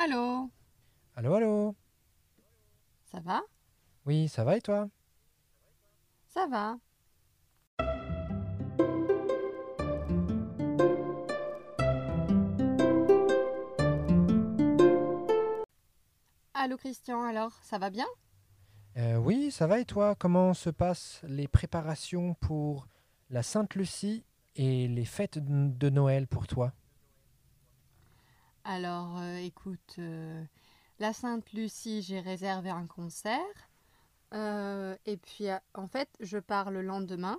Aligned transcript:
Allô, 0.00 0.48
Allô, 1.16 1.34
allô? 1.34 1.74
Ça 3.10 3.18
va? 3.20 3.42
Oui, 4.06 4.28
ça 4.28 4.44
va 4.44 4.56
et 4.56 4.60
toi? 4.60 4.88
Ça 6.28 6.46
va. 6.46 6.78
Allô 16.54 16.76
Christian, 16.76 17.22
alors, 17.24 17.52
ça 17.62 17.78
va 17.78 17.90
bien? 17.90 18.06
Euh, 18.96 19.16
Oui, 19.16 19.50
ça 19.50 19.66
va 19.66 19.80
et 19.80 19.84
toi? 19.84 20.14
Comment 20.14 20.54
se 20.54 20.70
passent 20.70 21.20
les 21.24 21.48
préparations 21.48 22.34
pour 22.34 22.86
la 23.30 23.42
Sainte-Lucie 23.42 24.24
et 24.56 24.88
les 24.88 25.04
fêtes 25.04 25.38
de 25.38 25.68
de 25.68 25.90
Noël 25.90 26.26
pour 26.28 26.46
toi? 26.46 26.72
Alors, 28.64 29.18
euh, 29.18 29.36
écoute, 29.38 29.96
euh, 29.98 30.44
la 30.98 31.12
Sainte-Lucie, 31.12 32.02
j'ai 32.02 32.20
réservé 32.20 32.70
un 32.70 32.86
concert. 32.86 33.38
Euh, 34.34 34.96
et 35.06 35.16
puis, 35.16 35.46
en 35.74 35.88
fait, 35.88 36.08
je 36.20 36.38
pars 36.38 36.70
le 36.70 36.82
lendemain, 36.82 37.38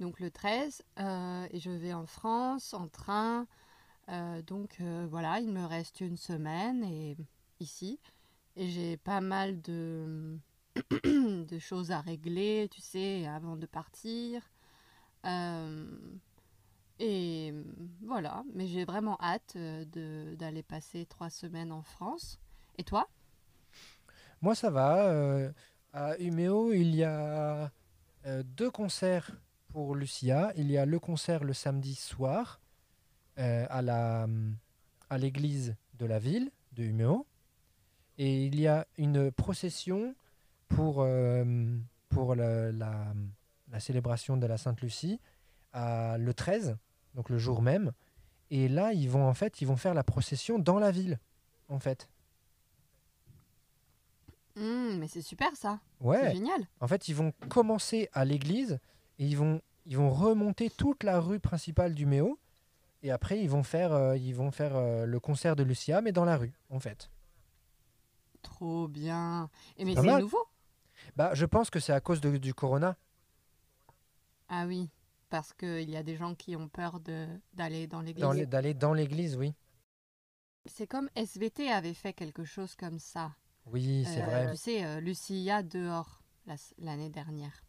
donc 0.00 0.18
le 0.20 0.30
13, 0.30 0.82
euh, 0.98 1.46
et 1.50 1.60
je 1.60 1.70
vais 1.70 1.92
en 1.92 2.06
France 2.06 2.74
en 2.74 2.88
train. 2.88 3.46
Donc, 4.46 4.80
voilà, 5.10 5.40
il 5.40 5.50
me 5.50 5.64
reste 5.64 6.00
une 6.00 6.16
semaine 6.16 7.16
ici. 7.58 7.98
Et 8.54 8.68
j'ai 8.70 8.96
pas 8.96 9.20
mal 9.20 9.60
de, 9.62 10.38
choses 11.58 11.90
à 11.90 12.00
régler, 12.00 12.68
tu 12.70 12.80
sais, 12.80 13.26
avant 13.26 13.56
de 13.56 13.66
partir. 13.66 14.48
Et 16.98 17.52
voilà, 18.02 18.44
mais 18.54 18.66
j'ai 18.66 18.84
vraiment 18.84 19.18
hâte 19.20 19.54
euh, 19.56 20.34
d'aller 20.36 20.62
passer 20.62 21.06
trois 21.06 21.30
semaines 21.30 21.72
en 21.72 21.82
France. 21.82 22.38
Et 22.78 22.84
toi? 22.84 23.08
Moi, 24.42 24.54
ça 24.54 24.70
va. 24.70 25.06
euh, 25.08 25.52
à 25.92 26.16
Umeå, 26.18 26.72
il 26.72 26.94
y 26.94 27.04
a 27.04 27.70
euh, 28.26 28.42
deux 28.42 28.70
concerts 28.70 29.30
pour 29.68 29.94
Lucia. 29.94 30.52
Il 30.56 30.70
y 30.70 30.78
a 30.78 30.86
le 30.86 30.98
concert 30.98 31.44
le 31.44 31.52
samedi 31.52 31.94
soir 31.94 32.60
euh, 33.38 33.66
à 33.70 33.82
la, 33.82 34.26
à 35.10 35.18
l'église 35.18 35.74
de 35.94 36.06
la 36.06 36.18
ville 36.18 36.50
de 36.72 36.84
Umeå. 36.84 37.26
Et 38.18 38.46
il 38.46 38.58
y 38.60 38.66
a 38.66 38.86
une 38.98 39.30
procession 39.30 40.14
pour, 40.68 41.02
euh, 41.02 41.44
pour 42.08 42.34
la, 42.34 42.72
la 42.72 43.80
célébration 43.80 44.36
de 44.36 44.46
la 44.46 44.56
Sainte-Lucie 44.58 45.20
à- 45.72 46.16
le 46.18 46.32
13, 46.34 46.76
donc 47.16 47.28
le 47.30 47.38
jour 47.38 47.62
même. 47.62 47.92
Et 48.50 48.68
là, 48.68 48.92
ils 48.92 49.10
vont 49.10 49.26
en 49.26 49.34
fait, 49.34 49.60
ils 49.60 49.66
vont 49.66 49.76
faire 49.76 49.94
la 49.94 50.04
procession 50.04 50.60
dans 50.60 50.78
la 50.78 50.92
ville, 50.92 51.18
en 51.68 51.80
fait. 51.80 52.08
Hmm, 54.54 54.96
mais 54.98 55.08
c'est 55.08 55.20
super 55.22 55.54
ça, 55.56 55.80
c'est 56.00 56.06
Ouais. 56.06 56.32
génial. 56.32 56.66
En 56.80 56.86
fait, 56.88 57.08
ils 57.08 57.14
vont 57.14 57.32
commencer 57.48 58.08
à 58.12 58.24
l'église 58.24 58.78
et 59.18 59.26
ils 59.26 59.36
vont, 59.36 59.60
ils 59.84 59.96
vont 59.96 60.10
remonter 60.10 60.70
toute 60.70 61.02
la 61.02 61.18
rue 61.20 61.40
principale 61.40 61.94
du 61.94 62.06
Méo. 62.06 62.38
Et 63.02 63.10
après, 63.10 63.38
ils 63.40 63.50
vont 63.50 63.62
faire, 63.62 63.92
euh, 63.92 64.16
ils 64.16 64.34
vont 64.34 64.50
faire 64.50 64.74
euh, 64.76 65.04
le 65.04 65.20
concert 65.20 65.56
de 65.56 65.62
Lucia, 65.62 66.00
mais 66.00 66.12
dans 66.12 66.24
la 66.24 66.36
rue, 66.38 66.54
en 66.70 66.80
fait. 66.80 67.10
Trop 68.42 68.88
bien. 68.88 69.50
Et 69.76 69.84
mais 69.84 69.94
c'est 69.94 70.20
nouveau? 70.20 70.44
Bah, 71.16 71.30
je 71.34 71.44
pense 71.44 71.68
que 71.68 71.78
c'est 71.78 71.92
à 71.92 72.00
cause 72.00 72.20
de- 72.20 72.38
du 72.38 72.54
corona. 72.54 72.96
Ah 74.48 74.64
oui, 74.66 74.88
parce 75.28 75.52
qu'il 75.52 75.88
y 75.90 75.96
a 75.96 76.02
des 76.02 76.16
gens 76.16 76.34
qui 76.34 76.56
ont 76.56 76.68
peur 76.68 77.00
de, 77.00 77.26
d'aller 77.54 77.86
dans 77.86 78.00
l'église. 78.00 78.48
D'aller 78.48 78.74
dans 78.74 78.92
l'église, 78.94 79.36
oui. 79.36 79.54
C'est 80.66 80.86
comme 80.86 81.08
SVT 81.14 81.70
avait 81.70 81.94
fait 81.94 82.12
quelque 82.12 82.44
chose 82.44 82.74
comme 82.74 82.98
ça. 82.98 83.34
Oui, 83.66 84.04
c'est 84.06 84.22
Euh, 84.22 84.26
vrai. 84.26 84.50
Tu 84.52 84.56
sais, 84.56 84.84
euh, 84.84 85.00
Lucia 85.00 85.62
dehors 85.62 86.22
la 86.46 86.54
l'année 86.78 87.10
dernière. 87.10 87.62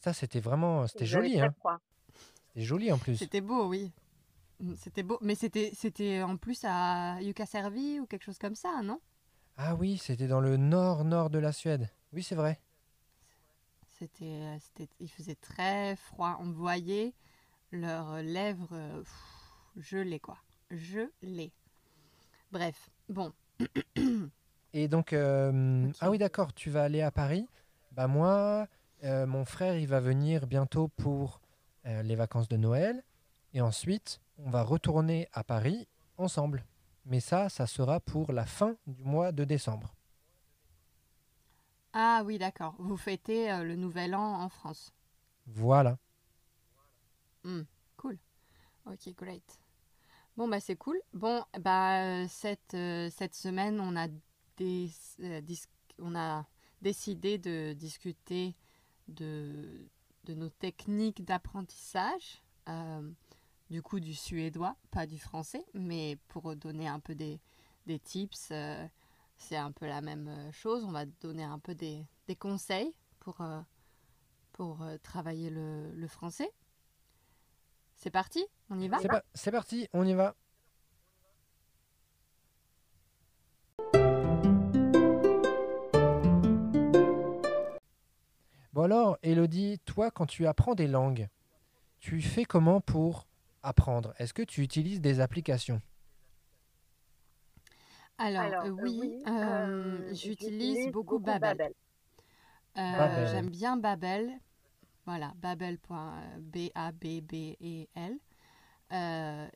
Ça, 0.00 0.12
c'était 0.12 0.40
vraiment, 0.40 0.86
c'était 0.86 1.04
Ils 1.06 1.16
avaient 1.16 1.28
joli, 1.28 1.40
hein. 1.40 1.54
C'était 2.48 2.64
joli 2.66 2.92
en 2.92 2.98
plus. 2.98 3.16
C'était 3.16 3.40
beau, 3.40 3.66
oui. 3.68 3.92
Mm, 4.60 4.74
C'était 4.76 5.02
beau, 5.02 5.18
mais 5.22 5.34
c'était 5.34 5.70
c'était 5.74 6.22
en 6.22 6.36
plus 6.36 6.60
à 6.64 7.20
Jukkasjärvi 7.22 8.00
ou 8.00 8.06
quelque 8.06 8.24
chose 8.24 8.38
comme 8.38 8.54
ça, 8.54 8.80
non? 8.82 9.00
Ah 9.56 9.74
oui, 9.74 9.98
c'était 9.98 10.26
dans 10.28 10.40
le 10.40 10.56
nord-nord 10.56 11.30
de 11.30 11.38
la 11.38 11.52
Suède. 11.52 11.88
Oui, 12.12 12.22
c'est 12.22 12.34
vrai. 12.34 12.60
C'était, 14.02 14.24
euh, 14.24 14.56
c'était, 14.58 14.90
il 14.98 15.08
faisait 15.08 15.36
très 15.36 15.94
froid. 15.94 16.36
On 16.40 16.50
voyait 16.50 17.14
leurs 17.70 18.16
lèvres 18.16 19.04
gelées, 19.76 20.18
quoi. 20.18 20.38
Gelées. 20.72 21.52
Bref, 22.50 22.90
bon. 23.08 23.32
Et 24.74 24.88
donc, 24.88 25.12
euh, 25.12 25.88
ah 26.00 26.10
oui, 26.10 26.18
d'accord, 26.18 26.52
tu 26.52 26.68
vas 26.68 26.82
aller 26.82 27.00
à 27.00 27.12
Paris. 27.12 27.46
Bah 27.92 28.08
moi, 28.08 28.66
euh, 29.04 29.24
mon 29.24 29.44
frère, 29.44 29.76
il 29.76 29.86
va 29.86 30.00
venir 30.00 30.48
bientôt 30.48 30.88
pour 30.88 31.40
euh, 31.86 32.02
les 32.02 32.16
vacances 32.16 32.48
de 32.48 32.56
Noël. 32.56 33.04
Et 33.54 33.60
ensuite, 33.60 34.20
on 34.36 34.50
va 34.50 34.64
retourner 34.64 35.28
à 35.32 35.44
Paris 35.44 35.86
ensemble. 36.18 36.64
Mais 37.06 37.20
ça, 37.20 37.48
ça 37.48 37.68
sera 37.68 38.00
pour 38.00 38.32
la 38.32 38.46
fin 38.46 38.74
du 38.88 39.04
mois 39.04 39.30
de 39.30 39.44
décembre. 39.44 39.94
Ah 41.92 42.22
oui, 42.24 42.38
d'accord. 42.38 42.74
Vous 42.78 42.96
fêtez 42.96 43.50
euh, 43.52 43.64
le 43.64 43.76
Nouvel 43.76 44.14
An 44.14 44.42
en 44.42 44.48
France. 44.48 44.92
Voilà. 45.46 45.98
Hmm, 47.44 47.62
cool. 47.96 48.18
Ok, 48.86 49.14
great. 49.14 49.60
Bon, 50.36 50.48
bah 50.48 50.60
c'est 50.60 50.76
cool. 50.76 50.98
Bon, 51.12 51.44
bah 51.60 52.02
euh, 52.04 52.26
cette, 52.28 52.74
euh, 52.74 53.10
cette 53.10 53.34
semaine, 53.34 53.78
on 53.80 53.96
a, 53.96 54.08
des, 54.56 54.90
on 55.98 56.14
a 56.14 56.46
décidé 56.80 57.36
de 57.36 57.74
discuter 57.74 58.56
de, 59.08 59.86
de 60.24 60.34
nos 60.34 60.48
techniques 60.48 61.24
d'apprentissage. 61.24 62.42
du 63.68 63.82
coup, 63.82 64.00
du 64.00 64.14
suédois, 64.14 64.76
pas 64.90 65.06
du 65.06 65.18
français, 65.18 65.64
mais 65.74 66.16
pour 66.28 66.56
donner 66.56 66.88
un 66.88 67.00
peu 67.00 67.14
des, 67.14 67.40
des 67.86 67.98
tips, 67.98 68.50
c'est 69.42 69.56
un 69.56 69.72
peu 69.72 69.86
la 69.86 70.00
même 70.00 70.28
euh, 70.28 70.52
chose. 70.52 70.84
On 70.84 70.92
va 70.92 71.04
donner 71.20 71.42
un 71.42 71.58
peu 71.58 71.74
des, 71.74 72.06
conseils 72.38 72.94
pour, 73.20 73.40
euh, 73.40 73.60
euh, 74.60 74.98
travailler 75.02 75.50
le, 75.50 76.06
français. 76.06 76.50
C'est 77.96 78.10
parti, 78.10 78.44
on 78.70 78.80
y 78.80 78.88
va? 78.88 78.98
C'est 79.34 79.50
parti, 79.50 79.88
on 79.92 80.06
y 80.06 80.14
va. 80.14 80.34
Bon 88.72 88.84
alors, 88.84 89.18
Elodie, 89.22 89.78
toi, 89.84 90.10
quand 90.10 90.24
tu 90.24 90.46
apprends 90.46 90.74
des 90.74 90.88
langues, 90.88 91.28
tu 92.00 92.22
fais 92.22 92.44
comment 92.44 92.80
pour 92.80 93.26
apprendre? 93.62 94.14
Est-ce 94.18 94.32
que 94.32 94.42
tu 94.42 94.62
utilises 94.62 95.00
des 95.00 95.20
applications? 95.20 95.82
Alors, 98.22 98.42
Alors, 98.42 98.64
euh, 98.64 98.68
euh, 98.68 98.70
oui, 98.70 99.22
euh, 99.26 100.14
j'utilise 100.14 100.90
beaucoup 100.92 101.18
Babel. 101.18 101.72
Euh, 102.78 102.96
Babel. 102.96 103.28
J'aime 103.28 103.50
bien 103.50 103.76
Babel. 103.76 104.38
Voilà, 105.06 105.32
babel.b-a-b-b-e-l. 105.38 108.18
Euh, 108.92 109.48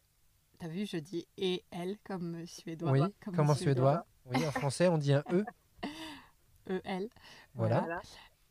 T'as 0.59 0.69
vu, 0.69 0.87
je 0.87 0.97
dis 0.97 1.29
e-l 1.39 1.99
comme 2.03 2.45
suédois. 2.47 2.91
Oui, 2.91 3.01
comme 3.23 3.37
comme 3.37 3.51
en 3.51 3.55
suédois. 3.55 4.05
suédois. 4.25 4.41
Oui, 4.41 4.47
en 4.47 4.51
français, 4.51 4.89
on 4.89 4.97
dit 4.99 5.13
un 5.13 5.23
E. 5.31 5.45
E-l. 6.69 7.09
Voilà. 7.55 7.81
Voilà. 7.81 8.01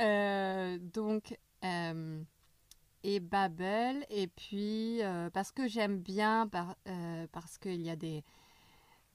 Euh, 0.01 0.77
donc, 0.79 1.37
euh, 1.65 2.23
et 3.03 3.19
Babel, 3.19 4.05
et 4.09 4.27
puis 4.27 5.03
euh, 5.03 5.29
parce 5.31 5.51
que 5.51 5.67
j'aime 5.67 5.97
bien, 5.99 6.47
par- 6.47 6.77
euh, 6.87 7.27
parce 7.33 7.57
qu'il 7.57 7.81
y 7.81 7.89
a 7.89 7.97
des, 7.97 8.23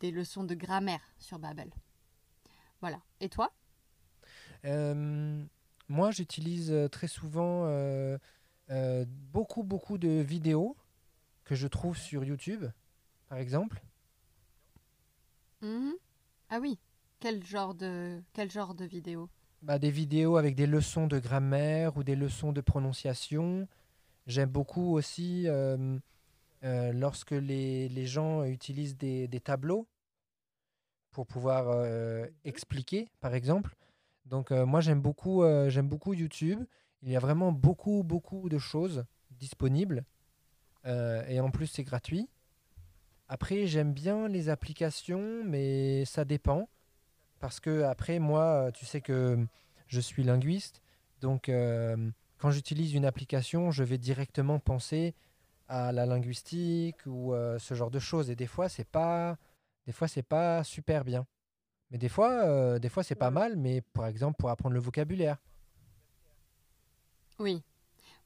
des 0.00 0.10
leçons 0.10 0.44
de 0.44 0.54
grammaire 0.54 1.02
sur 1.18 1.38
Babel. 1.38 1.70
Voilà. 2.80 3.00
Et 3.20 3.28
toi? 3.28 3.52
Euh, 4.64 5.44
moi, 5.88 6.10
j'utilise 6.10 6.70
euh, 6.72 6.88
très 6.88 7.08
souvent 7.08 7.64
euh, 7.66 8.18
euh, 8.70 9.04
beaucoup, 9.32 9.62
beaucoup 9.62 9.98
de 9.98 10.08
vidéos 10.08 10.76
que 11.44 11.54
je 11.54 11.66
trouve 11.66 11.96
sur 11.96 12.24
YouTube, 12.24 12.64
par 13.28 13.38
exemple. 13.38 13.82
Mhm. 15.62 15.94
Ah 16.48 16.58
oui. 16.60 16.78
Quel 17.20 17.44
genre 17.44 17.74
de, 17.74 18.22
quel 18.32 18.50
genre 18.50 18.74
de 18.74 18.84
vidéo? 18.84 19.28
Bah, 19.62 19.78
des 19.78 19.90
vidéos 19.90 20.36
avec 20.36 20.54
des 20.54 20.66
leçons 20.66 21.06
de 21.06 21.18
grammaire 21.18 21.96
ou 21.96 22.02
des 22.02 22.16
leçons 22.16 22.52
de 22.52 22.60
prononciation. 22.62 23.68
J'aime 24.26 24.48
beaucoup 24.50 24.94
aussi 24.94 25.48
euh, 25.48 25.98
euh, 26.64 26.92
lorsque 26.92 27.32
les, 27.32 27.88
les 27.88 28.06
gens 28.06 28.44
utilisent 28.44 28.96
des, 28.96 29.28
des 29.28 29.40
tableaux 29.40 29.86
pour 31.12 31.26
pouvoir 31.26 31.68
euh, 31.68 32.26
expliquer, 32.44 33.08
par 33.20 33.34
exemple. 33.34 33.74
Donc 34.26 34.52
euh, 34.52 34.64
moi 34.64 34.80
j'aime 34.80 35.00
beaucoup, 35.00 35.42
euh, 35.42 35.70
beaucoup 35.82 36.14
YouTube. 36.14 36.64
Il 37.02 37.10
y 37.10 37.16
a 37.16 37.20
vraiment 37.20 37.52
beaucoup, 37.52 38.02
beaucoup 38.04 38.48
de 38.48 38.58
choses 38.58 39.04
disponibles. 39.30 40.04
Et 40.84 41.40
en 41.40 41.50
plus 41.50 41.66
c'est 41.66 41.84
gratuit. 41.84 42.28
Après, 43.28 43.66
j'aime 43.66 43.92
bien 43.92 44.28
les 44.28 44.48
applications, 44.48 45.44
mais 45.44 46.04
ça 46.04 46.24
dépend. 46.24 46.68
Parce 47.38 47.60
que 47.60 47.82
après, 47.82 48.18
moi, 48.18 48.70
tu 48.74 48.86
sais 48.86 49.00
que 49.00 49.38
je 49.88 50.00
suis 50.00 50.24
linguiste. 50.24 50.82
Donc, 51.20 51.50
quand 52.38 52.50
j'utilise 52.50 52.94
une 52.94 53.04
application, 53.04 53.70
je 53.70 53.84
vais 53.84 53.98
directement 53.98 54.58
penser 54.58 55.14
à 55.68 55.92
la 55.92 56.06
linguistique 56.06 57.06
ou 57.06 57.34
ce 57.58 57.74
genre 57.74 57.90
de 57.90 57.98
choses. 57.98 58.30
Et 58.30 58.36
des 58.36 58.46
fois, 58.48 58.68
c'est 58.68 58.88
pas, 58.88 59.36
des 59.90 59.92
fois, 59.92 60.06
c'est 60.06 60.22
pas 60.22 60.62
super 60.62 61.04
bien. 61.04 61.26
Mais 61.90 61.98
des 61.98 62.08
fois, 62.08 62.30
euh, 62.44 62.78
des 62.78 62.88
fois, 62.88 63.02
c'est 63.02 63.16
pas 63.16 63.32
mal. 63.32 63.56
Mais 63.56 63.80
par 63.80 64.06
exemple, 64.06 64.36
pour 64.38 64.48
apprendre 64.48 64.72
le 64.74 64.80
vocabulaire. 64.80 65.38
Oui, 67.40 67.60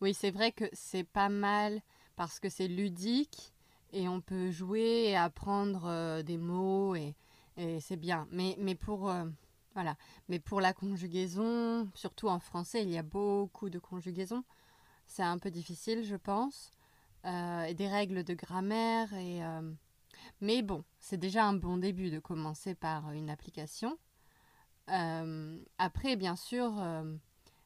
oui, 0.03 0.13
c'est 0.13 0.31
vrai 0.31 0.53
que 0.53 0.67
c'est 0.75 1.05
pas 1.05 1.31
mal 1.31 1.81
parce 2.17 2.39
que 2.39 2.51
c'est 2.51 2.69
ludique 2.69 3.55
et 3.95 4.11
on 4.11 4.21
peut 4.21 4.51
jouer 4.51 5.07
et 5.07 5.17
apprendre 5.17 6.21
des 6.21 6.37
mots 6.37 6.97
et, 6.97 7.15
et 7.57 7.81
c'est 7.81 7.97
bien. 7.97 8.29
Mais, 8.31 8.57
mais 8.59 8.75
pour 8.75 9.11
voilà. 9.73 9.97
Mais 10.29 10.41
pour 10.41 10.61
la 10.61 10.75
conjugaison, 10.75 11.89
surtout 11.95 12.29
en 12.29 12.41
français, 12.41 12.83
il 12.83 12.91
y 12.91 12.99
a 12.99 13.03
beaucoup 13.03 13.71
de 13.71 13.79
conjugaisons. 13.79 14.45
C'est 15.07 15.23
un 15.23 15.39
peu 15.39 15.51
difficile, 15.51 16.05
je 16.05 16.17
pense. 16.17 16.73
Euh, 17.25 17.65
et 17.65 17.73
des 17.73 17.89
règles 17.89 18.23
de 18.23 18.35
grammaire. 18.35 19.15
Et, 19.15 19.43
euh, 19.43 19.73
Mais 20.41 20.63
bon, 20.63 20.85
c'est 20.99 21.17
déjà 21.17 21.45
un 21.45 21.55
bon 21.55 21.79
début 21.79 22.11
de 22.11 22.19
commencer 22.19 22.75
par 22.75 23.13
une 23.13 23.31
application. 23.31 23.99
Euh, 24.91 25.59
après, 25.79 26.17
bien 26.17 26.37
sûr, 26.37 26.73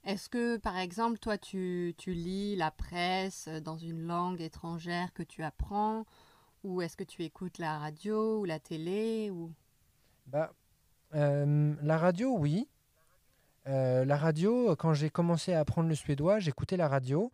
est-ce 0.05 0.29
que, 0.29 0.57
par 0.57 0.79
exemple, 0.79 1.19
toi, 1.19 1.37
tu, 1.39 1.95
tu, 1.99 2.13
lis 2.13 2.57
la 2.57 2.71
presse 2.71 3.49
dans 3.49 3.77
une 3.77 4.07
langue 4.07 4.41
étrangère 4.41 5.13
que 5.13 5.23
tu 5.23 5.43
apprends? 5.43 6.07
Ou 6.65 6.83
est-ce 6.83 6.97
que 6.97 7.05
tu 7.05 7.23
écoutes 7.23 7.59
la 7.59 7.79
radio 7.79 8.41
ou 8.41 8.45
la 8.45 8.59
télé 8.59 9.31
ou... 9.31 9.53
Bah, 10.27 10.53
euh, 11.15 11.75
la 11.83 11.99
radio, 11.99 12.37
oui. 12.37 12.69
Euh, 13.67 14.05
la 14.05 14.17
radio, 14.17 14.75
quand 14.77 14.95
j'ai 14.95 15.11
commencé 15.11 15.53
à 15.53 15.61
apprendre 15.61 15.89
le 15.89 15.95
suédois, 15.95 16.39
j'écoutais 16.39 16.77
la 16.77 16.89
radio, 16.89 17.33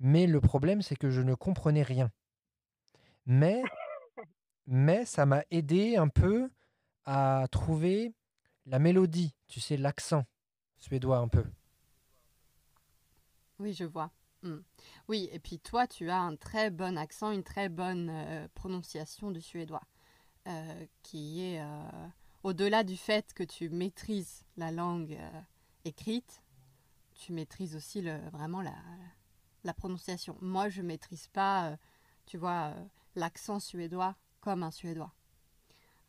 mais 0.00 0.26
le 0.26 0.40
problème, 0.40 0.82
c'est 0.82 0.96
que 0.96 1.10
je 1.10 1.20
ne 1.20 1.34
comprenais 1.34 1.82
rien. 1.82 2.10
Mais, 3.26 3.62
mais 4.66 5.04
ça 5.04 5.26
m'a 5.26 5.42
aidé 5.50 5.96
un 5.96 6.08
peu 6.08 6.50
à 7.04 7.46
trouver 7.50 8.14
la 8.66 8.78
mélodie, 8.78 9.34
tu 9.46 9.60
sais, 9.60 9.76
l'accent 9.76 10.24
suédois 10.78 11.18
un 11.18 11.28
peu. 11.28 11.44
Oui, 13.58 13.72
je 13.72 13.84
vois. 13.84 14.10
Hmm. 14.42 14.60
Oui, 15.08 15.28
et 15.32 15.38
puis 15.38 15.58
toi, 15.58 15.86
tu 15.86 16.10
as 16.10 16.20
un 16.20 16.36
très 16.36 16.70
bon 16.70 16.98
accent, 16.98 17.30
une 17.30 17.44
très 17.44 17.68
bonne 17.68 18.10
euh, 18.10 18.48
prononciation 18.54 19.30
du 19.30 19.40
suédois, 19.40 19.82
qui 21.02 21.42
est 21.42 21.62
au-delà 22.44 22.84
du 22.84 22.96
fait 22.96 23.32
que 23.32 23.42
tu 23.42 23.70
maîtrises 23.70 24.44
la 24.56 24.70
langue 24.70 25.16
euh, 25.18 25.40
écrite, 25.84 26.42
tu 27.14 27.32
maîtrises 27.32 27.74
aussi 27.74 28.02
le, 28.02 28.18
vraiment 28.30 28.60
la, 28.60 28.76
la 29.64 29.74
prononciation. 29.74 30.36
Moi, 30.40 30.68
je 30.68 30.82
maîtrise 30.82 31.26
pas, 31.28 31.70
euh, 31.70 31.76
tu 32.26 32.36
vois, 32.36 32.74
euh, 32.76 32.84
l'accent 33.16 33.58
suédois 33.58 34.14
comme 34.44 34.62
un 34.62 34.70
suédois. 34.70 35.12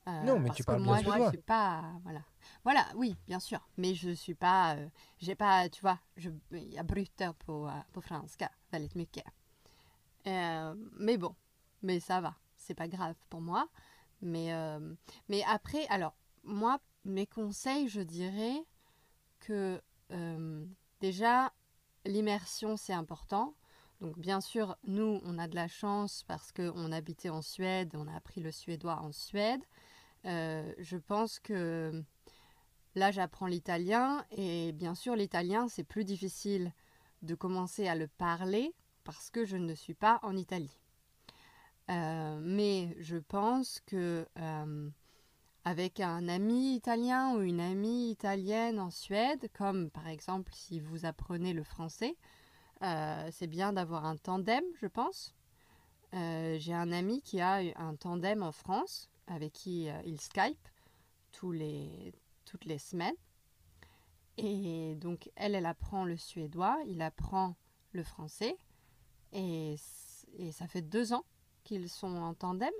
non, 0.08 0.40
mais 0.40 0.52
tu 0.52 0.64
parles 0.64 0.84
moi, 0.84 1.02
bien 1.02 1.26
je 1.26 1.30
suis 1.30 1.38
pas, 1.38 1.84
voilà, 2.04 2.22
voilà, 2.64 2.86
oui, 2.96 3.16
bien 3.28 3.40
sûr, 3.40 3.60
mais 3.78 3.96
je 3.96 4.12
suis 4.12 4.36
pas, 4.36 4.76
j'ai 5.18 5.36
pas, 5.36 5.70
tu 5.70 5.82
vois, 5.82 6.00
je, 6.18 6.30
jag 6.52 6.86
bryter 6.86 7.34
på, 7.46 7.72
på 7.92 8.02
franska 8.02 8.52
väldigt 8.72 8.96
mycket. 8.96 9.26
mais 10.26 11.18
bon, 11.18 11.36
mais 11.82 12.00
ça 12.00 12.22
va, 12.22 12.36
c'est 12.56 12.76
pas 12.76 12.88
grave 12.88 13.16
pour 13.30 13.42
moi. 13.42 13.68
Mais, 14.22 14.52
mais 15.30 15.44
après, 15.48 15.86
alors, 15.88 16.16
moi, 16.44 16.80
mes 17.04 17.28
conseils, 17.28 17.88
je 17.88 18.02
dirais 18.02 18.66
que 19.40 19.82
euh, 20.12 20.66
déjà, 21.00 21.52
l'immersion, 22.06 22.78
c'est 22.78 22.94
important. 22.94 23.54
Donc 24.02 24.20
bien 24.20 24.42
sûr, 24.42 24.78
nous, 24.86 25.22
on 25.24 25.38
a 25.38 25.48
de 25.48 25.56
la 25.56 25.68
chance 25.68 26.24
parce 26.28 26.52
qu'on 26.52 26.92
habitait 26.92 27.30
en 27.30 27.42
Suède, 27.42 27.96
on 27.96 28.08
a 28.08 28.16
appris 28.16 28.42
le 28.42 28.52
suédois 28.52 29.00
en 29.02 29.12
Suède. 29.12 29.62
Euh, 30.26 30.74
je 30.80 30.98
pense 30.98 31.40
que 31.40 32.04
là, 32.96 33.12
j'apprends 33.12 33.48
l'italien 33.48 34.26
et 34.32 34.72
bien 34.74 34.96
sûr, 34.96 35.16
l'italien, 35.16 35.68
c'est 35.70 35.84
plus 35.84 36.04
difficile 36.04 36.74
de 37.22 37.36
commencer 37.36 37.88
à 37.88 37.96
le 37.96 38.08
parler 38.08 38.74
parce 39.04 39.30
que 39.30 39.46
je 39.46 39.58
ne 39.58 39.74
suis 39.74 39.94
pas 39.94 40.20
en 40.24 40.36
Italie. 40.36 40.80
Euh, 41.90 42.40
mais 42.42 42.96
je 43.00 43.18
pense 43.18 43.80
que 43.86 44.26
avec 45.66 46.00
un 46.00 46.28
ami 46.28 46.76
italien 46.76 47.36
ou 47.36 47.42
une 47.42 47.60
amie 47.60 48.12
italienne 48.12 48.80
en 48.80 48.92
Suède, 48.92 49.50
comme 49.54 49.90
par 49.90 50.08
exemple 50.08 50.52
si 50.54 50.80
vous 50.80 51.06
apprenez 51.06 51.54
le 51.54 51.64
français, 51.64 52.16
euh, 52.82 53.30
c'est 53.32 53.48
bien 53.48 53.74
d'avoir 53.74 54.06
un 54.06 54.18
tandem, 54.18 54.64
je 54.82 54.88
pense. 54.88 55.34
Euh, 56.14 56.58
j'ai 56.60 56.74
un 56.74 56.92
ami 56.92 57.22
qui 57.22 57.42
a 57.42 57.62
un 57.76 57.96
tandem 57.96 58.44
en 58.44 58.52
France 58.52 59.10
avec 59.28 59.54
qui 59.54 59.90
euh, 59.90 60.02
il 60.06 60.20
Skype 60.20 60.68
tous 61.32 61.52
les, 61.52 62.14
toutes 62.46 62.66
les 62.66 62.78
semaines. 62.78 63.16
Et 64.38 64.96
donc 64.96 65.30
elle, 65.36 65.56
elle 65.56 65.66
apprend 65.66 66.04
le 66.04 66.18
suédois, 66.18 66.78
il 66.88 67.02
apprend 67.02 67.56
le 67.92 68.04
français. 68.04 68.58
Et, 69.32 69.76
et 70.38 70.52
ça 70.52 70.68
fait 70.68 70.82
deux 70.82 71.14
ans 71.14 71.26
qu'ils 71.64 71.90
sont 71.90 72.16
en 72.16 72.34
tandem. 72.34 72.74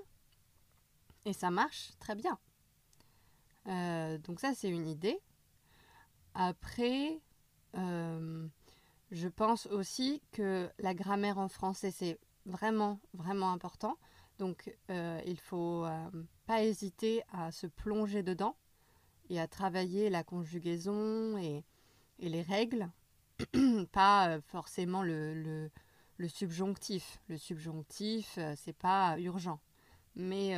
Et 1.24 1.32
ça 1.32 1.50
marche 1.50 1.90
très 1.98 2.14
bien. 2.14 2.38
Donc 4.20 4.38
ça, 4.38 4.54
c'est 4.54 4.68
une 4.68 4.86
idée. 4.86 5.18
Après, 6.34 7.20
je 9.10 9.28
pense 9.28 9.66
aussi 9.66 10.22
que 10.32 10.68
la 10.78 10.94
grammaire 10.94 11.38
en 11.38 11.48
français, 11.48 11.90
c'est 11.90 12.18
vraiment, 12.44 13.00
vraiment 13.14 13.52
important. 13.52 13.98
Donc, 14.38 14.74
euh, 14.90 15.20
il 15.24 15.32
ne 15.32 15.36
faut 15.36 15.86
pas 16.46 16.62
hésiter 16.62 17.22
à 17.32 17.50
se 17.52 17.66
plonger 17.66 18.22
dedans 18.22 18.56
et 19.30 19.40
à 19.40 19.48
travailler 19.48 20.10
la 20.10 20.24
conjugaison 20.24 21.38
et, 21.38 21.64
les 22.18 22.42
règles, 22.42 22.90
pas 23.92 24.40
forcément 24.40 25.02
le, 25.02 25.70
subjonctif. 26.28 27.20
Le 27.28 27.38
subjonctif, 27.38 28.38
c'est 28.56 28.76
pas 28.76 29.18
urgent, 29.18 29.60
mais, 30.14 30.54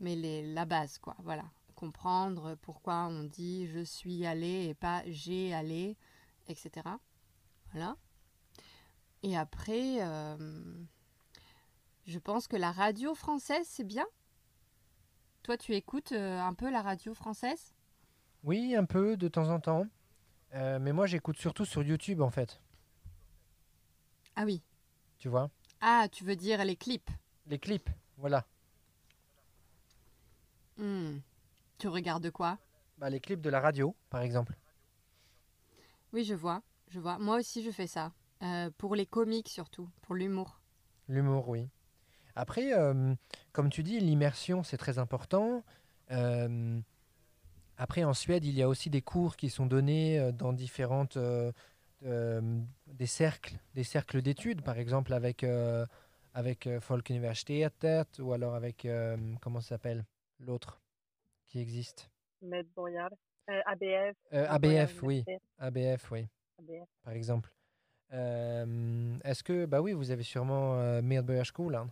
mais 0.00 0.42
la 0.42 0.64
base, 0.64 0.98
quoi. 0.98 1.16
Voilà 1.20 1.44
comprendre 1.80 2.56
pourquoi 2.60 3.06
on 3.06 3.24
dit 3.24 3.66
je 3.66 3.80
suis 3.80 4.26
allé 4.26 4.66
et 4.66 4.74
pas 4.74 5.02
j'ai 5.06 5.54
allé, 5.54 5.96
etc. 6.46 6.70
Voilà. 7.72 7.96
Et 9.22 9.36
après, 9.36 9.98
euh, 10.00 10.36
je 12.06 12.18
pense 12.18 12.48
que 12.48 12.56
la 12.56 12.72
radio 12.72 13.14
française, 13.14 13.66
c'est 13.68 13.84
bien. 13.84 14.06
Toi, 15.42 15.56
tu 15.56 15.74
écoutes 15.74 16.12
euh, 16.12 16.40
un 16.40 16.54
peu 16.54 16.70
la 16.70 16.82
radio 16.82 17.14
française? 17.14 17.74
Oui, 18.44 18.74
un 18.74 18.84
peu, 18.84 19.16
de 19.16 19.28
temps 19.28 19.48
en 19.48 19.60
temps. 19.60 19.86
Euh, 20.54 20.78
mais 20.78 20.92
moi, 20.92 21.06
j'écoute 21.06 21.38
surtout 21.38 21.64
sur 21.64 21.82
YouTube, 21.82 22.20
en 22.20 22.30
fait. 22.30 22.60
Ah 24.36 24.44
oui. 24.44 24.62
Tu 25.18 25.28
vois? 25.28 25.50
Ah, 25.80 26.08
tu 26.10 26.24
veux 26.24 26.36
dire 26.36 26.64
les 26.64 26.76
clips? 26.76 27.10
Les 27.46 27.58
clips, 27.58 27.90
voilà. 28.16 28.46
Hmm. 30.76 31.18
Tu 31.78 31.88
regardes 31.88 32.30
quoi? 32.30 32.58
Bah, 32.98 33.10
Les 33.10 33.20
clips 33.20 33.40
de 33.40 33.50
la 33.50 33.60
radio, 33.60 33.94
par 34.08 34.22
exemple. 34.22 34.56
Oui, 36.12 36.24
je 36.24 36.34
vois. 36.34 36.62
Je 36.90 37.00
vois. 37.00 37.18
Moi 37.18 37.38
aussi, 37.38 37.62
je 37.62 37.70
fais 37.70 37.86
ça. 37.86 38.12
Euh, 38.42 38.70
pour 38.78 38.94
les 38.94 39.06
comiques 39.06 39.48
surtout, 39.48 39.88
pour 40.02 40.14
l'humour. 40.14 40.60
L'humour, 41.08 41.48
oui. 41.48 41.68
Après, 42.36 42.72
euh, 42.72 43.14
comme 43.52 43.70
tu 43.70 43.82
dis, 43.82 44.00
l'immersion, 44.00 44.62
c'est 44.62 44.76
très 44.76 44.98
important. 44.98 45.62
Euh, 46.10 46.80
après, 47.76 48.04
en 48.04 48.14
Suède, 48.14 48.44
il 48.44 48.54
y 48.54 48.62
a 48.62 48.68
aussi 48.68 48.90
des 48.90 49.02
cours 49.02 49.36
qui 49.36 49.50
sont 49.50 49.66
donnés 49.66 50.32
dans 50.32 50.52
différentes... 50.52 51.18
des 52.02 53.06
cercles, 53.06 53.56
des 53.74 53.84
cercles 53.84 54.22
d'études, 54.22 54.62
par 54.62 54.78
exemple 54.78 55.12
avec, 55.12 55.44
avec 56.34 56.68
Universitetet 57.08 58.20
ou 58.20 58.32
alors 58.32 58.54
avec... 58.54 58.86
comment 59.40 59.60
ça 59.60 59.70
s'appelle? 59.70 60.04
L'autre 60.40 60.80
qui 61.46 61.60
existe 61.60 62.10
euh, 63.50 63.60
ABF. 63.66 64.16
Euh, 64.32 64.46
ABF, 64.48 65.02
oui. 65.02 65.24
ABF, 65.58 66.10
oui. 66.12 66.26
Par 67.02 67.12
exemple. 67.12 67.52
Euh, 68.12 69.16
est-ce 69.24 69.42
que, 69.42 69.66
bah 69.66 69.80
oui, 69.80 69.92
vous 69.92 70.10
avez 70.10 70.22
sûrement 70.22 70.74
euh, 70.74 71.42
School. 71.44 71.74
Hein. 71.74 71.88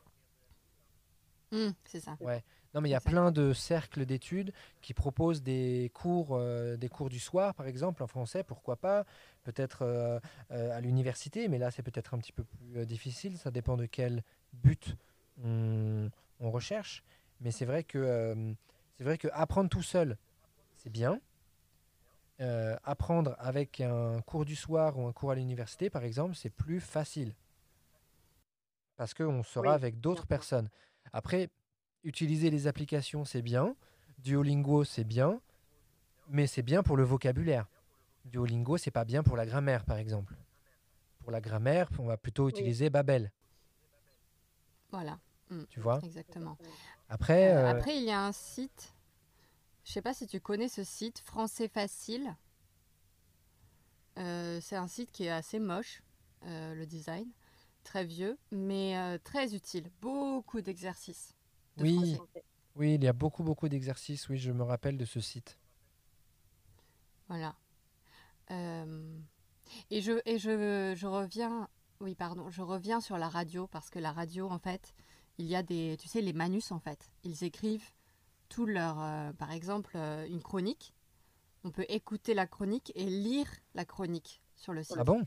Mmh, 1.52 1.68
c'est 1.84 2.00
ça. 2.00 2.16
Ouais. 2.20 2.42
Non, 2.74 2.82
mais 2.82 2.90
il 2.90 2.92
y 2.92 2.96
a 2.96 3.00
plein 3.00 3.30
de 3.30 3.54
cercles 3.54 4.04
d'études 4.04 4.52
qui 4.82 4.92
proposent 4.92 5.42
des 5.42 5.90
cours, 5.94 6.38
des 6.38 6.88
cours 6.90 7.08
du 7.08 7.18
soir, 7.18 7.54
par 7.54 7.66
exemple, 7.66 8.02
en 8.02 8.06
français, 8.06 8.44
pourquoi 8.44 8.76
pas. 8.76 9.06
Peut-être 9.42 10.20
à 10.50 10.80
l'université, 10.82 11.48
mais 11.48 11.56
là, 11.56 11.70
c'est 11.70 11.82
peut-être 11.82 12.12
un 12.12 12.18
petit 12.18 12.32
peu 12.32 12.44
plus 12.44 12.84
difficile. 12.84 13.38
Ça 13.38 13.50
dépend 13.50 13.78
de 13.78 13.86
quel 13.86 14.22
but 14.52 14.96
on, 15.42 16.10
on 16.40 16.50
recherche. 16.50 17.02
Mais 17.40 17.50
c'est 17.50 17.64
vrai 17.64 17.84
que 17.84 17.98
euh, 17.98 18.52
c'est 18.96 19.04
vrai 19.04 19.18
que 19.18 19.28
apprendre 19.32 19.70
tout 19.70 19.82
seul, 19.82 20.16
c'est 20.76 20.90
bien. 20.90 21.20
Euh, 22.40 22.76
apprendre 22.84 23.34
avec 23.38 23.80
un 23.80 24.20
cours 24.22 24.44
du 24.44 24.54
soir 24.54 24.96
ou 24.96 25.06
un 25.08 25.12
cours 25.12 25.32
à 25.32 25.34
l'université, 25.34 25.90
par 25.90 26.04
exemple, 26.04 26.36
c'est 26.36 26.50
plus 26.50 26.80
facile. 26.80 27.34
Parce 28.96 29.12
qu'on 29.12 29.42
sera 29.42 29.70
Oui, 29.70 29.74
avec 29.74 30.00
d'autres 30.00 30.26
personnes. 30.26 30.68
Après, 31.12 31.50
utiliser 32.04 32.50
les 32.50 32.66
applications, 32.68 33.24
c'est 33.24 33.42
bien. 33.42 33.74
Duolingo, 34.18 34.84
c'est 34.84 35.04
bien. 35.04 35.40
Mais 36.28 36.46
c'est 36.46 36.62
bien 36.62 36.82
pour 36.82 36.96
le 36.96 37.02
vocabulaire. 37.04 37.66
Duolingo, 38.24 38.76
c'est 38.76 38.90
pas 38.90 39.04
bien 39.04 39.22
pour 39.22 39.36
la 39.36 39.46
grammaire, 39.46 39.84
par 39.84 39.96
exemple. 39.96 40.34
Pour 41.20 41.32
la 41.32 41.40
grammaire, 41.40 41.88
on 41.98 42.04
va 42.06 42.16
plutôt 42.16 42.44
Oui. 42.44 42.50
utiliser 42.50 42.90
Babel, 42.90 43.32
Voilà, 44.90 45.18
tu 45.68 45.80
vois? 45.80 46.00
exactement. 46.02 46.56
Après, 47.08 47.52
Euh, 47.52 47.66
euh, 47.66 47.70
après, 47.78 47.96
il 47.98 48.04
y 48.04 48.10
a 48.10 48.24
un 48.24 48.32
site, 48.32 48.94
je 49.88 49.94
sais 49.94 50.02
pas 50.02 50.12
si 50.12 50.26
tu 50.26 50.38
connais 50.38 50.68
ce 50.68 50.84
site, 50.84 51.20
Français 51.20 51.66
Facile. 51.66 52.36
Euh, 54.18 54.60
c'est 54.60 54.76
un 54.76 54.86
site 54.86 55.10
qui 55.10 55.24
est 55.24 55.30
assez 55.30 55.58
moche, 55.58 56.02
euh, 56.44 56.74
le 56.74 56.84
design, 56.84 57.26
très 57.84 58.04
vieux, 58.04 58.38
mais 58.50 58.98
euh, 58.98 59.16
très 59.16 59.54
utile. 59.54 59.90
Beaucoup 60.02 60.60
d'exercices. 60.60 61.34
de 61.78 61.84
Oui. 61.84 62.14
français. 62.16 62.44
Oui, 62.76 62.94
il 62.96 63.02
y 63.02 63.08
a 63.08 63.14
beaucoup, 63.14 63.42
beaucoup 63.42 63.66
d'exercices. 63.70 64.28
Oui, 64.28 64.36
je 64.36 64.52
me 64.52 64.62
rappelle 64.62 64.98
de 64.98 65.06
ce 65.06 65.20
site. 65.20 65.58
Voilà. 67.28 67.56
Et 68.50 70.02
je, 70.02 70.20
et 70.26 70.38
je, 70.38 70.94
je 70.96 71.06
reviens, 71.06 71.66
oui, 72.00 72.14
pardon, 72.14 72.50
je 72.50 72.60
reviens 72.60 73.00
sur 73.00 73.16
la 73.16 73.28
radio 73.30 73.66
parce 73.66 73.88
que 73.88 73.98
la 73.98 74.12
radio, 74.12 74.50
en 74.50 74.58
fait, 74.58 74.94
il 75.38 75.46
y 75.46 75.56
a 75.56 75.62
des, 75.62 75.96
tu 75.98 76.08
sais, 76.08 76.20
les 76.20 76.34
manus, 76.34 76.72
en 76.72 76.78
fait. 76.78 77.10
Ils 77.24 77.42
écrivent 77.42 77.90
tout 78.48 78.66
leur, 78.66 79.00
euh, 79.00 79.32
par 79.32 79.52
exemple, 79.52 79.92
euh, 79.96 80.26
une 80.26 80.42
chronique. 80.42 80.94
On 81.64 81.70
peut 81.70 81.86
écouter 81.88 82.34
la 82.34 82.46
chronique 82.46 82.92
et 82.94 83.04
lire 83.04 83.48
la 83.74 83.84
chronique 83.84 84.40
sur 84.56 84.72
le 84.72 84.82
site. 84.82 84.96
Ah 84.98 85.04
bon? 85.04 85.26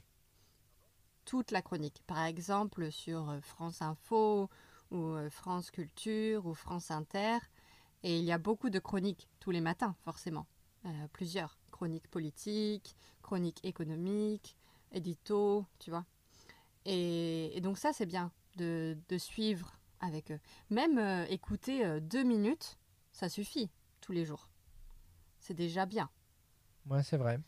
Toute 1.26 1.52
la 1.52 1.62
chronique. 1.62 2.04
Par 2.08 2.24
exemple, 2.26 2.92
sur 2.92 3.30
euh, 3.30 3.42
France 3.42 3.82
Info 3.82 4.50
ou 4.92 5.16
France 5.30 5.72
Culture 5.72 6.46
ou 6.46 6.54
France 6.54 6.92
Inter. 6.92 7.38
Et 8.04 8.18
il 8.18 8.26
y 8.26 8.32
a 8.32 8.38
beaucoup 8.38 8.70
de 8.70 8.80
chroniques 8.80 9.30
tous 9.40 9.52
les 9.52 9.62
matins, 9.62 9.96
forcément. 10.04 10.48
Euh, 10.86 11.08
plusieurs. 11.14 11.58
Chroniques 11.72 12.10
politiques, 12.10 12.96
chroniques 13.22 13.64
économiques, 13.64 14.56
édito, 14.92 15.66
tu 15.80 15.90
vois. 15.90 16.06
Et, 16.86 17.56
et 17.56 17.62
donc 17.62 17.78
ça, 17.78 17.94
c'est 17.94 18.06
bien 18.06 18.32
de, 18.58 18.98
de 19.08 19.18
suivre 19.18 19.80
avec 20.00 20.32
eux. 20.32 20.40
Même 20.70 20.98
euh, 20.98 21.26
écouter 21.28 21.86
euh, 21.86 22.00
deux 22.00 22.24
minutes, 22.24 22.78
ça 23.12 23.30
suffit 23.30 23.70
tous 24.02 24.12
les 24.12 24.26
jours. 24.26 24.50
C'est 25.40 25.54
déjà 25.54 25.86
bien. 25.86 26.10
Ouais, 26.90 27.04
c'est 27.04 27.18
vrai. 27.18 27.40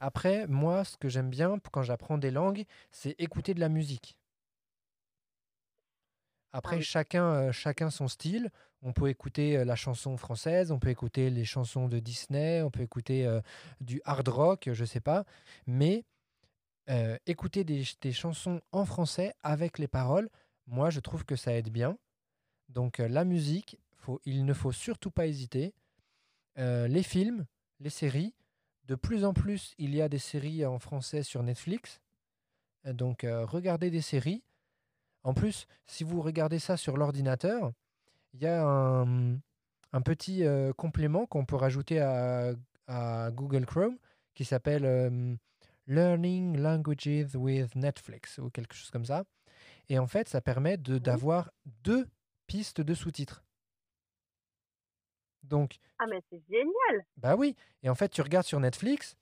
Après, 0.00 0.46
moi, 0.46 0.84
ce 0.84 0.96
que 0.96 1.08
j'aime 1.08 1.30
bien 1.30 1.58
quand 1.72 1.82
j'apprends 1.82 2.18
des 2.18 2.30
langues, 2.30 2.64
c'est 2.90 3.14
écouter 3.18 3.54
de 3.54 3.60
la 3.60 3.68
musique. 3.68 4.16
Après, 6.52 6.76
oui. 6.76 6.82
chacun, 6.82 7.24
euh, 7.24 7.52
chacun 7.52 7.90
son 7.90 8.08
style. 8.08 8.50
On 8.82 8.92
peut 8.92 9.08
écouter 9.08 9.56
euh, 9.58 9.64
la 9.64 9.76
chanson 9.76 10.16
française, 10.16 10.70
on 10.70 10.78
peut 10.78 10.88
écouter 10.88 11.30
les 11.30 11.44
chansons 11.44 11.88
de 11.88 11.98
Disney, 11.98 12.62
on 12.62 12.70
peut 12.70 12.82
écouter 12.82 13.26
euh, 13.26 13.40
du 13.80 14.00
hard 14.04 14.28
rock, 14.28 14.70
je 14.72 14.84
sais 14.84 15.00
pas. 15.00 15.24
Mais 15.66 16.04
écouter 17.26 17.64
des, 17.64 17.84
ch- 17.84 18.00
des 18.00 18.12
chansons 18.12 18.62
en 18.72 18.86
français 18.86 19.34
avec 19.42 19.78
les 19.78 19.88
paroles, 19.88 20.30
moi, 20.66 20.88
je 20.88 21.00
trouve 21.00 21.26
que 21.26 21.36
ça 21.36 21.52
aide 21.52 21.68
bien. 21.70 21.98
Donc, 22.70 22.98
la 22.98 23.24
musique, 23.24 23.78
faut, 23.98 24.20
il 24.24 24.44
ne 24.44 24.52
faut 24.54 24.72
surtout 24.72 25.10
pas 25.10 25.26
hésiter. 25.26 25.74
Euh, 26.58 26.88
les 26.88 27.02
films, 27.02 27.46
les 27.80 27.90
séries, 27.90 28.34
de 28.86 28.94
plus 28.94 29.24
en 29.24 29.32
plus, 29.34 29.74
il 29.78 29.94
y 29.94 30.00
a 30.02 30.08
des 30.08 30.18
séries 30.18 30.64
en 30.64 30.78
français 30.78 31.22
sur 31.22 31.42
Netflix. 31.42 32.00
Euh, 32.86 32.92
Donc, 32.92 33.24
euh, 33.24 33.44
regardez 33.44 33.90
des 33.90 34.00
séries. 34.02 34.42
En 35.24 35.34
plus, 35.34 35.66
si 35.86 36.04
vous 36.04 36.22
regardez 36.22 36.58
ça 36.58 36.76
sur 36.76 36.96
l'ordinateur, 36.96 37.72
il 38.32 38.42
y 38.42 38.46
a 38.46 38.64
un, 38.64 39.34
un 39.92 40.00
petit 40.02 40.44
euh, 40.44 40.72
complément 40.72 41.26
qu'on 41.26 41.44
peut 41.44 41.56
rajouter 41.56 42.00
à, 42.00 42.52
à 42.86 43.30
Google 43.32 43.66
Chrome 43.66 43.98
qui 44.34 44.44
s'appelle 44.44 44.84
euh, 44.84 45.34
Learning 45.86 46.56
Languages 46.58 47.34
with 47.34 47.74
Netflix 47.74 48.38
ou 48.38 48.50
quelque 48.50 48.74
chose 48.74 48.90
comme 48.90 49.04
ça. 49.06 49.24
Et 49.88 49.98
en 49.98 50.06
fait, 50.06 50.28
ça 50.28 50.40
permet 50.40 50.76
de- 50.76 50.98
d'avoir 50.98 51.50
deux 51.64 52.06
pistes 52.46 52.80
de 52.80 52.94
sous-titres. 52.94 53.42
Donc, 55.42 55.78
Ah, 55.98 56.06
mais 56.08 56.20
c'est 56.30 56.42
génial. 56.48 57.06
bah 57.16 57.36
oui. 57.36 57.56
Et 57.82 57.88
en 57.90 57.94
fait, 57.94 58.08
tu 58.08 58.20
regardes 58.22 58.46
sur 58.46 58.60
Netflix, 58.60 59.16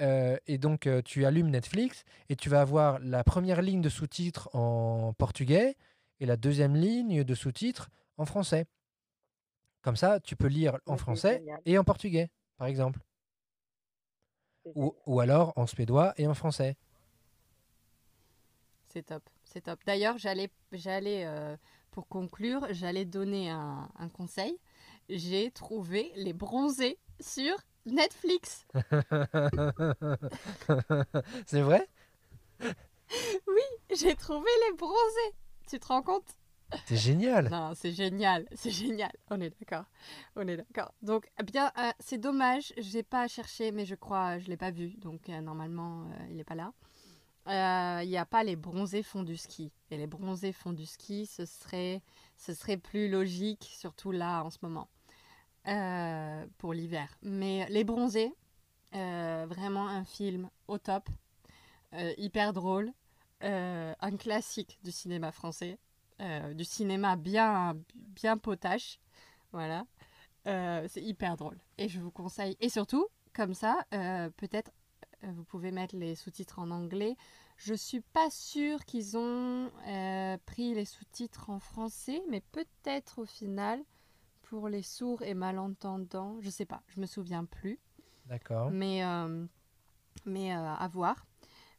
euh, 0.00 0.36
et 0.46 0.58
donc 0.58 0.86
euh, 0.86 1.02
tu 1.02 1.24
allumes 1.24 1.50
Netflix, 1.50 2.04
et 2.28 2.36
tu 2.36 2.48
vas 2.48 2.60
avoir 2.60 2.98
la 3.00 3.24
première 3.24 3.62
ligne 3.62 3.80
de 3.82 3.88
sous-titres 3.88 4.48
en 4.54 5.12
portugais 5.12 5.76
et 6.20 6.26
la 6.26 6.36
deuxième 6.36 6.74
ligne 6.76 7.24
de 7.24 7.34
sous-titres 7.34 7.90
en 8.16 8.24
français. 8.24 8.66
Comme 9.82 9.96
ça, 9.96 10.20
tu 10.20 10.36
peux 10.36 10.48
lire 10.48 10.78
en 10.86 10.96
français 10.96 11.38
génial. 11.38 11.60
et 11.64 11.78
en 11.78 11.84
portugais, 11.84 12.30
par 12.56 12.66
exemple. 12.66 13.00
Ou, 14.74 14.94
ou 15.06 15.20
alors 15.20 15.52
en 15.56 15.66
suédois 15.66 16.12
et 16.18 16.26
en 16.26 16.34
français. 16.34 16.76
C'est 18.88 19.04
top, 19.06 19.22
c'est 19.44 19.62
top. 19.62 19.78
D'ailleurs, 19.86 20.18
j'allais, 20.18 20.50
j'allais 20.72 21.24
euh, 21.26 21.56
pour 21.90 22.08
conclure, 22.08 22.66
j'allais 22.70 23.04
donner 23.04 23.50
un, 23.50 23.88
un 23.98 24.08
conseil. 24.08 24.58
J'ai 25.08 25.50
trouvé 25.50 26.12
les 26.16 26.32
bronzés 26.32 26.98
sur 27.20 27.56
Netflix. 27.86 28.66
C'est 31.46 31.62
vrai? 31.62 31.88
J'ai 33.94 34.14
trouvé 34.16 34.50
les 34.68 34.76
bronzés. 34.76 35.34
Tu 35.68 35.80
te 35.80 35.86
rends 35.86 36.02
compte? 36.02 36.26
C'est 36.86 36.96
génial. 36.96 37.48
Non, 37.48 37.72
c'est 37.74 37.92
génial, 37.92 38.46
c'est 38.52 38.70
génial. 38.70 39.12
On 39.30 39.40
est 39.40 39.50
d'accord, 39.58 39.86
on 40.36 40.46
est 40.46 40.58
d'accord. 40.58 40.92
Donc, 41.00 41.30
eh 41.40 41.42
bien, 41.42 41.72
euh, 41.78 41.90
c'est 41.98 42.18
dommage, 42.18 42.74
j'ai 42.76 43.02
pas 43.02 43.26
cherché, 43.26 43.72
mais 43.72 43.86
je 43.86 43.94
crois, 43.94 44.38
je 44.38 44.48
l'ai 44.48 44.56
pas 44.56 44.70
vu, 44.70 44.90
donc 44.98 45.28
euh, 45.28 45.40
normalement, 45.40 46.02
euh, 46.02 46.26
il 46.30 46.38
est 46.38 46.44
pas 46.44 46.54
là. 46.54 46.72
Il 47.46 48.08
n'y 48.08 48.18
a 48.18 48.26
pas 48.26 48.44
les 48.44 48.56
bronzés 48.56 49.02
font 49.02 49.22
du 49.22 49.38
ski. 49.38 49.72
Et 49.90 49.96
les 49.96 50.06
bronzés 50.06 50.52
font 50.52 50.74
du 50.74 50.84
ski, 50.84 51.24
ce 51.24 51.46
serait, 51.46 52.02
ce 52.36 52.52
serait 52.52 52.76
plus 52.76 53.08
logique, 53.08 53.70
surtout 53.72 54.10
là 54.10 54.42
en 54.42 54.50
ce 54.50 54.58
moment, 54.60 54.90
euh, 55.66 56.46
pour 56.56 56.72
l'hiver. 56.72 57.18
Mais 57.22 57.66
les 57.68 57.84
bronzés, 57.84 58.32
euh, 58.94 59.44
vraiment 59.48 59.86
un 59.86 60.04
film 60.04 60.48
au 60.66 60.78
top, 60.78 61.08
euh, 61.94 62.14
hyper 62.16 62.52
drôle, 62.52 62.92
un 63.40 64.16
classique 64.18 64.78
du 64.82 64.90
cinéma 64.90 65.30
français, 65.30 65.78
du 66.54 66.64
cinéma 66.64 67.16
bien, 67.16 67.76
bien 67.94 68.36
potache, 68.36 68.98
voilà. 69.52 69.84
C'est 70.44 71.02
hyper 71.02 71.36
drôle. 71.36 71.58
Et 71.76 71.88
je 71.88 72.00
vous 72.00 72.10
conseille. 72.10 72.56
Et 72.60 72.68
surtout, 72.68 73.06
comme 73.32 73.54
ça, 73.54 73.84
peut-être 73.90 74.72
vous 75.22 75.44
pouvez 75.44 75.70
mettre 75.70 75.94
les 75.94 76.16
sous-titres 76.16 76.58
en 76.58 76.70
anglais. 76.72 77.16
Je 77.58 77.74
suis 77.74 78.00
pas 78.00 78.28
sûre 78.30 78.84
qu'ils 78.86 79.16
ont 79.16 79.70
pris 80.46 80.74
les 80.74 80.84
sous-titres 80.84 81.50
en 81.50 81.60
français, 81.60 82.20
mais 82.28 82.40
peut-être 82.40 83.20
au 83.20 83.24
final 83.24 83.84
pour 84.48 84.68
les 84.68 84.82
sourds 84.82 85.22
et 85.22 85.34
malentendants. 85.34 86.38
Je 86.40 86.50
sais 86.50 86.64
pas, 86.64 86.82
je 86.88 87.00
me 87.00 87.06
souviens 87.06 87.44
plus. 87.44 87.78
D'accord. 88.26 88.70
Mais, 88.70 89.04
euh, 89.04 89.46
mais 90.24 90.54
euh, 90.54 90.74
à 90.74 90.88
voir. 90.88 91.26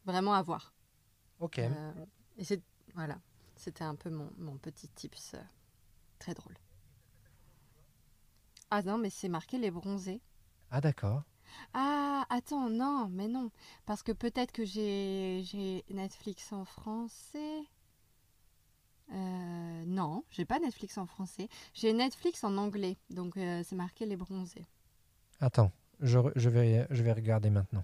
Vraiment 0.05 0.33
à 0.33 0.41
voir. 0.41 0.73
Ok. 1.39 1.59
Euh, 1.59 2.05
et 2.37 2.43
c'est 2.43 2.61
voilà, 2.95 3.19
c'était 3.55 3.83
un 3.83 3.95
peu 3.95 4.09
mon, 4.09 4.31
mon 4.37 4.57
petit 4.57 4.87
tips 4.89 5.33
euh, 5.33 5.41
très 6.17 6.33
drôle. 6.33 6.55
Ah 8.71 8.81
non, 8.83 8.97
mais 8.97 9.09
c'est 9.09 9.29
marqué 9.29 9.57
les 9.57 9.71
bronzés. 9.71 10.21
Ah 10.71 10.81
d'accord. 10.81 11.23
Ah, 11.73 12.25
attends, 12.29 12.69
non, 12.69 13.09
mais 13.09 13.27
non. 13.27 13.51
Parce 13.85 14.03
que 14.03 14.11
peut-être 14.11 14.51
que 14.51 14.63
j'ai 14.63 15.41
j'ai 15.43 15.83
Netflix 15.89 16.53
en 16.53 16.65
français. 16.65 17.61
Euh, 19.11 19.85
non, 19.85 20.23
j'ai 20.29 20.45
pas 20.45 20.59
Netflix 20.59 20.97
en 20.97 21.05
français. 21.05 21.47
J'ai 21.73 21.93
Netflix 21.93 22.43
en 22.43 22.57
anglais. 22.57 22.97
Donc 23.09 23.37
euh, 23.37 23.63
c'est 23.65 23.75
marqué 23.75 24.05
les 24.05 24.15
bronzés. 24.15 24.65
Attends, 25.39 25.71
je, 25.99 26.19
vais, 26.49 26.85
je 26.89 27.03
vais 27.03 27.13
regarder 27.13 27.49
maintenant. 27.49 27.83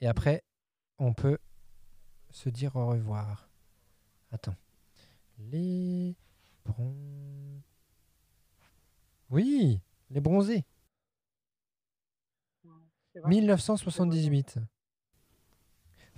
Et 0.00 0.06
après, 0.06 0.42
on 0.98 1.12
peut 1.12 1.38
se 2.30 2.48
dire 2.48 2.76
au 2.76 2.88
revoir. 2.88 3.48
Attends. 4.30 4.56
Les 5.38 6.16
bron... 6.64 6.94
Oui, 9.30 9.80
les 10.10 10.20
bronzés. 10.20 10.64
C'est 13.12 13.20
vrai. 13.20 13.28
1978. 13.28 14.58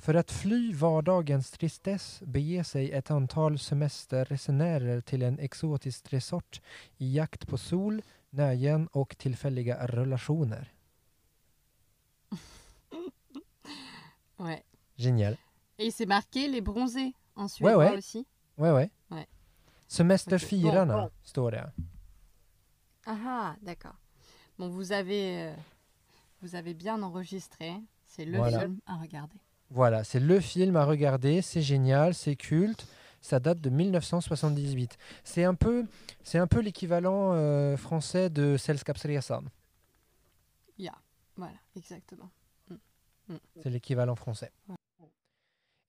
För 0.04 0.14
att 0.14 0.30
fly 0.30 0.72
vardagens 0.72 1.50
tristess 1.50 2.22
beger 2.26 2.62
sig 2.62 2.92
ett 2.92 3.10
antal 3.10 3.58
semesterresenärer 3.58 5.00
till 5.00 5.22
en 5.22 5.38
exotisk 5.38 6.12
resort 6.12 6.60
i 6.96 7.16
jakt 7.16 7.46
på 7.48 7.58
sol, 7.58 8.02
nöjen 8.30 8.86
och 8.86 9.18
tillfälliga 9.18 9.86
relationer. 9.86 10.72
Ouais. 14.36 14.62
Génial. 14.96 15.36
Et 15.78 15.90
c'est 15.94 16.06
marqué 16.08 16.48
les 16.48 16.60
bronzés 16.60 17.12
en 17.34 17.42
Ouais, 17.44 17.48
suédois 17.48 17.76
ouais. 17.76 17.98
aussi. 17.98 18.26
Ouais, 18.58 18.70
ouais. 18.72 18.90
Ouais. 19.10 19.26
Semesterfirarna, 19.86 20.94
Bon, 20.94 21.02
bon. 21.02 21.10
står 21.22 21.50
det. 21.50 21.72
Ah 23.06 23.18
ah, 23.26 23.56
d'accord. 23.62 23.96
Bon, 24.58 24.68
vous 24.68 24.92
avez, 24.92 25.42
euh, 25.42 25.54
vous 26.42 26.54
avez 26.56 26.74
bien 26.74 27.02
enregistré. 27.02 27.80
C'est 28.04 28.24
le 28.26 28.36
Voilà. 28.38 28.60
film 28.60 28.80
à 28.86 28.96
regarder. 29.00 29.38
Voilà, 29.74 30.04
c'est 30.04 30.20
le 30.20 30.38
film 30.40 30.76
à 30.76 30.84
regarder, 30.84 31.42
c'est 31.42 31.60
génial, 31.60 32.14
c'est 32.14 32.36
culte. 32.36 32.86
Ça 33.20 33.40
date 33.40 33.60
de 33.60 33.70
1978. 33.70 34.96
C'est 35.24 35.44
un 35.44 35.54
peu, 35.54 35.84
c'est 36.22 36.38
un 36.38 36.46
peu 36.46 36.60
l'équivalent 36.60 37.32
euh, 37.34 37.76
français 37.76 38.30
de 38.30 38.56
Sällskapsresan. 38.56 39.42
Voilà, 41.36 41.56
exactement. 41.74 42.30
C'est 43.60 43.70
l'équivalent 43.70 44.14
français. 44.14 44.52
Ouais. 44.68 44.76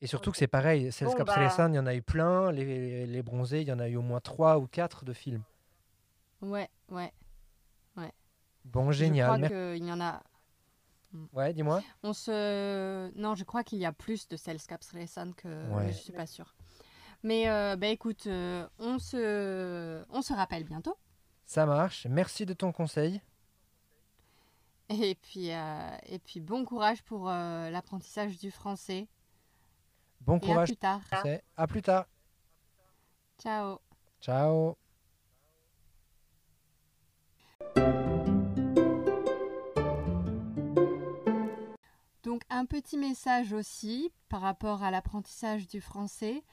Et 0.01 0.08
surtout 0.08 0.32
que 0.32 0.38
c'est 0.38 0.48
pareil, 0.48 0.86
bah. 0.86 0.92
Sällskapsresan, 0.92 1.72
il 1.74 1.75
y 1.75 1.80
en 1.80 1.86
a 1.86 1.94
eu 1.94 2.01
plein. 2.01 2.51
Les, 2.51 3.06
les 3.06 3.22
bronzés, 3.22 3.62
il 3.62 3.68
y 3.68 3.72
en 3.72 3.77
a 3.77 3.88
eu 3.88 3.96
au 3.98 4.01
moins 4.01 4.20
trois 4.22 4.58
ou 4.58 4.65
quatre 4.65 5.06
de 5.06 5.13
films. 5.13 5.44
Ouais, 6.42 6.68
ouais. 6.89 7.12
Bon, 8.63 8.92
Je 8.92 8.98
génial. 8.98 9.27
crois 9.27 9.38
Mer- 9.38 9.50
qu'il 9.75 9.86
y 9.86 9.92
en 9.92 10.01
a. 10.01 10.24
Ouais, 11.34 11.53
dis-moi. 11.53 11.81
On 12.03 12.13
se. 12.13 13.12
Non, 13.17 13.36
je 13.36 13.43
crois 13.43 13.63
qu'il 13.63 13.79
y 13.79 13.86
a 13.86 13.91
plus 13.93 14.27
de 14.27 14.38
Sällskapsresan 14.38 15.31
que. 15.34 15.48
Ouais. 15.72 15.86
mais 15.86 15.91
Je 15.91 15.98
suis 15.98 16.13
pas 16.13 16.25
sûre. 16.27 16.55
Mais 17.24 17.50
euh, 17.50 17.75
bah 17.75 17.88
écoute, 17.88 18.27
euh, 18.27 18.67
on 18.77 19.00
se, 19.00 20.03
on 20.10 20.22
se 20.22 20.34
rappelle 20.34 20.63
bientôt. 20.63 20.95
Ça 21.45 21.65
marche. 21.65 22.05
Merci 22.10 22.45
de 22.45 22.53
ton 22.53 22.72
conseil. 22.72 23.22
Et 24.89 25.15
puis, 25.15 25.51
euh, 25.51 25.98
et 26.07 26.19
puis 26.19 26.39
bon 26.39 26.63
courage 26.65 27.01
pour 27.03 27.25
l'apprentissage 27.27 28.38
du 28.38 28.51
français. 28.51 29.07
Bon 30.22 30.38
Et 30.38 30.43
à 30.43 30.48
courage. 30.48 30.67
plus 30.69 30.77
tard. 30.77 31.01
À 31.57 31.67
plus 31.67 31.81
tard. 31.81 32.05
Ciao. 33.39 33.79
Ciao. 34.22 34.77
Un 42.50 42.65
petit 42.65 42.98
message 42.98 43.54
aussi 43.54 44.12
par 44.30 44.42
rapport 44.42 44.84
à 44.84 44.92
l'apprentissage 44.92 45.68
du 45.68 45.82
français. 45.82 46.44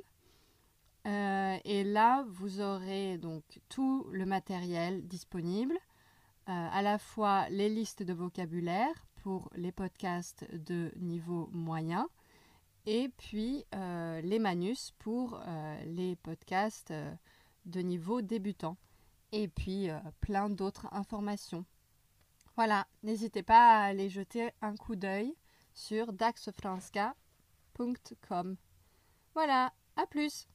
Euh, 1.07 1.57
et 1.63 1.83
là, 1.83 2.25
vous 2.29 2.61
aurez 2.61 3.17
donc 3.17 3.43
tout 3.69 4.07
le 4.11 4.25
matériel 4.25 5.07
disponible, 5.07 5.77
euh, 6.49 6.51
à 6.71 6.81
la 6.81 6.97
fois 6.97 7.47
les 7.49 7.69
listes 7.69 8.03
de 8.03 8.13
vocabulaire 8.13 9.05
pour 9.21 9.49
les 9.55 9.71
podcasts 9.71 10.45
de 10.53 10.91
niveau 10.95 11.49
moyen, 11.51 12.07
et 12.85 13.09
puis 13.17 13.65
euh, 13.75 14.21
les 14.21 14.39
manus 14.39 14.93
pour 14.99 15.41
euh, 15.45 15.83
les 15.85 16.15
podcasts 16.15 16.93
de 17.65 17.81
niveau 17.81 18.21
débutant 18.21 18.77
et 19.31 19.47
puis 19.47 19.89
euh, 19.89 19.97
plein 20.21 20.49
d'autres 20.49 20.87
informations. 20.91 21.65
Voilà, 22.55 22.87
n'hésitez 23.03 23.43
pas 23.43 23.79
à 23.79 23.83
aller 23.85 24.09
jeter 24.09 24.49
un 24.61 24.75
coup 24.75 24.95
d'œil 24.95 25.35
sur 25.73 26.11
daxfranska.com. 26.13 28.55
Voilà, 29.33 29.73
à 29.97 30.07
plus 30.07 30.47